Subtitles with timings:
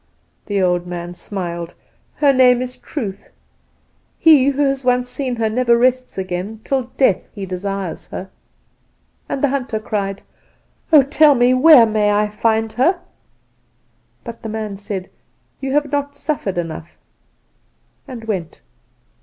[0.47, 1.75] "The old man smiled.
[2.15, 3.29] "'Her name is Truth.
[4.17, 6.59] He who has once seen her never rests again.
[6.63, 8.31] Till death he desires her.'
[9.29, 10.23] "And the hunter cried:
[10.91, 12.99] "'Oh, tell me where I may find her.'
[14.23, 15.07] "But the old man said:
[15.59, 16.97] "'You have not suffered enough,'
[18.07, 18.61] and went.